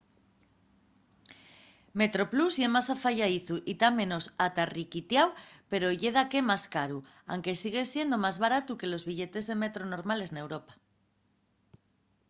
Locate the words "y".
3.71-3.73